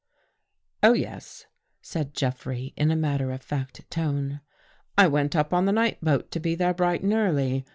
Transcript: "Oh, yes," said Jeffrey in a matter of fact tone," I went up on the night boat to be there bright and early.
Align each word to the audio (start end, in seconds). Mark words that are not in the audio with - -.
"Oh, 0.81 0.93
yes," 0.93 1.45
said 1.79 2.15
Jeffrey 2.15 2.73
in 2.75 2.89
a 2.89 2.95
matter 2.95 3.31
of 3.31 3.43
fact 3.43 3.87
tone," 3.91 4.41
I 4.97 5.05
went 5.07 5.35
up 5.35 5.53
on 5.53 5.65
the 5.65 5.71
night 5.71 6.03
boat 6.03 6.31
to 6.31 6.39
be 6.39 6.55
there 6.55 6.73
bright 6.73 7.03
and 7.03 7.13
early. 7.13 7.65